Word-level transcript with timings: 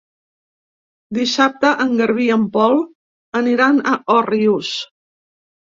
Dissabte 1.17 1.75
en 1.85 1.93
Garbí 2.01 2.25
i 2.31 2.33
en 2.39 2.49
Pol 2.57 2.81
aniran 3.45 3.83
a 3.95 3.99
Òrrius. 4.19 4.77